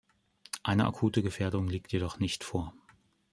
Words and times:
Eine 0.63 0.87
akute 0.87 1.21
Gefährdung 1.21 1.67
liegt 1.67 1.91
jedoch 1.91 2.17
nicht 2.17 2.43
vor. 2.43 2.73